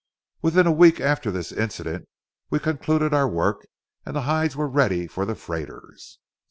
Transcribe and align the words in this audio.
Within 0.41 0.65
a 0.65 0.71
week 0.71 0.99
after 0.99 1.29
this 1.29 1.51
incident, 1.51 2.09
we 2.49 2.57
concluded 2.57 3.13
our 3.13 3.27
work 3.29 3.67
and 4.03 4.15
the 4.15 4.21
hides 4.21 4.55
were 4.55 4.67
ready 4.67 5.05
for 5.05 5.27
the 5.27 5.35
freighters. 5.35 6.17